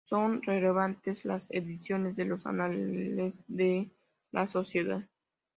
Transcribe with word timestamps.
Son 0.09 0.41
relevantes 0.41 1.25
las 1.25 1.51
ediciones 1.51 2.15
de 2.15 2.25
los 2.25 2.43
Anales 2.47 3.43
de 3.47 3.91
la 4.31 4.47
Sociedad. 4.47 5.07